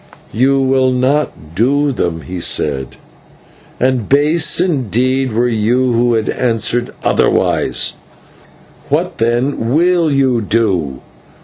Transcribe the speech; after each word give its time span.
"You 0.33 0.59
will 0.63 0.89
not 0.91 1.53
do 1.53 1.91
them," 1.91 2.21
he 2.21 2.39
said, 2.39 2.95
"and 3.79 4.09
base 4.09 4.59
indeed 4.59 5.31
were 5.31 5.47
you 5.47 6.13
had 6.13 6.25
you 6.25 6.33
answered 6.33 6.89
otherwise. 7.03 7.93
What, 8.89 9.19
then, 9.19 9.75
will 9.75 10.11
you 10.11 10.41
do? 10.41 11.01